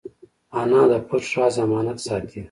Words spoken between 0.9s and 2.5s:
د پټ راز امانت ساتي